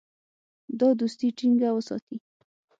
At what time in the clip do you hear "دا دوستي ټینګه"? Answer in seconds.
0.79-1.69